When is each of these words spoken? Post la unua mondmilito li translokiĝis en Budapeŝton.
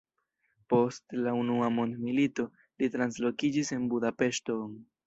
Post 0.73 1.13
la 1.27 1.35
unua 1.41 1.69
mondmilito 1.75 2.49
li 2.63 2.93
translokiĝis 2.97 3.73
en 3.79 3.89
Budapeŝton. 3.95 4.79